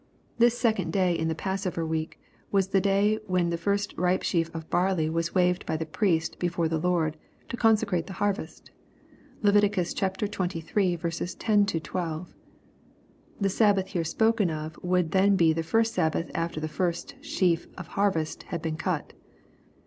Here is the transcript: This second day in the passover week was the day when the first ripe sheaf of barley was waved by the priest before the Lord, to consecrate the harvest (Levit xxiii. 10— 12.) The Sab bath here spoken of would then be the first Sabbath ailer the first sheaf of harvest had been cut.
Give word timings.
This 0.39 0.57
second 0.57 0.91
day 0.91 1.15
in 1.15 1.27
the 1.27 1.35
passover 1.35 1.85
week 1.85 2.19
was 2.51 2.69
the 2.69 2.81
day 2.81 3.19
when 3.27 3.51
the 3.51 3.55
first 3.57 3.95
ripe 3.95 4.23
sheaf 4.23 4.49
of 4.51 4.67
barley 4.67 5.11
was 5.11 5.35
waved 5.35 5.63
by 5.67 5.77
the 5.77 5.85
priest 5.85 6.39
before 6.39 6.67
the 6.67 6.79
Lord, 6.79 7.17
to 7.49 7.55
consecrate 7.55 8.07
the 8.07 8.13
harvest 8.17 8.71
(Levit 9.43 9.61
xxiii. 9.75 10.09
10— 10.09 11.81
12.) 11.83 12.33
The 13.39 13.49
Sab 13.49 13.75
bath 13.75 13.87
here 13.89 14.03
spoken 14.03 14.49
of 14.49 14.75
would 14.81 15.11
then 15.11 15.35
be 15.35 15.53
the 15.53 15.61
first 15.61 15.93
Sabbath 15.93 16.31
ailer 16.35 16.59
the 16.59 16.67
first 16.67 17.23
sheaf 17.23 17.67
of 17.77 17.89
harvest 17.89 18.41
had 18.49 18.63
been 18.63 18.77
cut. 18.77 19.13